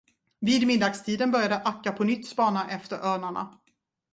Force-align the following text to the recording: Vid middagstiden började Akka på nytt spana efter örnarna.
Vid 0.39 0.65
middagstiden 0.67 1.31
började 1.31 1.57
Akka 1.61 1.91
på 1.91 2.03
nytt 2.03 2.27
spana 2.27 2.69
efter 2.69 2.97
örnarna. 3.05 3.57